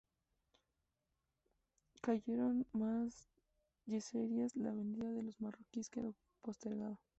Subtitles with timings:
[2.01, 3.27] Cayeron más
[3.85, 6.99] yeserías...la venida de los marroquíes quedó postergada.